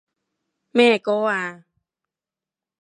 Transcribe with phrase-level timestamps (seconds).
[0.71, 1.65] 咩歌啊？